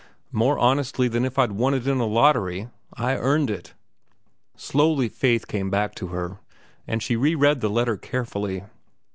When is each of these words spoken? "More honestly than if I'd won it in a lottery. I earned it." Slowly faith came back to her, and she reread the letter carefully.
"More 0.31 0.57
honestly 0.57 1.07
than 1.07 1.25
if 1.25 1.37
I'd 1.37 1.51
won 1.51 1.75
it 1.75 1.85
in 1.85 1.99
a 1.99 2.07
lottery. 2.07 2.69
I 2.95 3.15
earned 3.15 3.51
it." 3.51 3.75
Slowly 4.55 5.07
faith 5.09 5.47
came 5.47 5.69
back 5.69 5.93
to 5.93 6.07
her, 6.07 6.39
and 6.87 7.03
she 7.03 7.15
reread 7.15 7.61
the 7.61 7.69
letter 7.69 7.97
carefully. 7.97 8.63